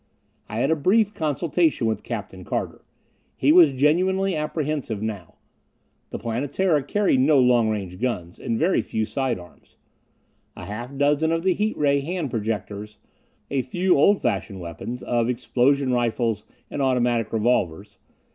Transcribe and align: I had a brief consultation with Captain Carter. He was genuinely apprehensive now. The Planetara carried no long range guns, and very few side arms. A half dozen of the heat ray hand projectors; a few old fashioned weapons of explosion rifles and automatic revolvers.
I 0.49 0.57
had 0.57 0.71
a 0.71 0.75
brief 0.75 1.13
consultation 1.13 1.85
with 1.85 2.01
Captain 2.01 2.43
Carter. 2.43 2.83
He 3.35 3.51
was 3.51 3.71
genuinely 3.71 4.35
apprehensive 4.35 4.99
now. 4.99 5.35
The 6.09 6.17
Planetara 6.17 6.87
carried 6.87 7.19
no 7.19 7.37
long 7.37 7.69
range 7.69 7.99
guns, 7.99 8.39
and 8.39 8.57
very 8.57 8.81
few 8.81 9.05
side 9.05 9.37
arms. 9.37 9.77
A 10.55 10.65
half 10.65 10.97
dozen 10.97 11.31
of 11.31 11.43
the 11.43 11.53
heat 11.53 11.77
ray 11.77 11.99
hand 11.99 12.31
projectors; 12.31 12.97
a 13.51 13.61
few 13.61 13.95
old 13.95 14.23
fashioned 14.23 14.59
weapons 14.59 15.03
of 15.03 15.29
explosion 15.29 15.91
rifles 15.93 16.45
and 16.71 16.81
automatic 16.81 17.31
revolvers. 17.31 17.99